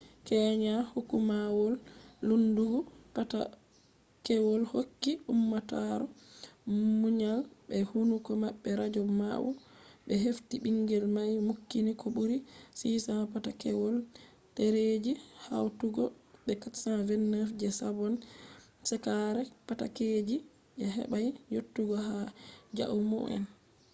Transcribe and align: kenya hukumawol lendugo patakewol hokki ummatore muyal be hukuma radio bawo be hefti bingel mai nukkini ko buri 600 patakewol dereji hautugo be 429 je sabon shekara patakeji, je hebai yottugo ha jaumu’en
kenya 0.27 0.75
hukumawol 0.93 1.73
lendugo 2.27 2.79
patakewol 3.15 4.63
hokki 4.73 5.11
ummatore 5.33 6.05
muyal 7.01 7.39
be 7.67 7.77
hukuma 7.91 8.47
radio 8.81 9.03
bawo 9.19 9.49
be 10.05 10.13
hefti 10.25 10.55
bingel 10.63 11.05
mai 11.15 11.33
nukkini 11.47 11.91
ko 12.01 12.05
buri 12.15 12.37
600 12.81 13.31
patakewol 13.33 13.95
dereji 14.55 15.13
hautugo 15.45 16.03
be 16.45 16.53
429 16.61 17.59
je 17.59 17.69
sabon 17.79 18.13
shekara 18.89 19.41
patakeji, 19.67 20.37
je 20.77 20.85
hebai 20.95 21.27
yottugo 21.53 21.95
ha 22.07 22.17
jaumu’en 22.77 23.43